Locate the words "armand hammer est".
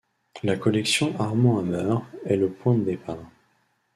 1.19-2.35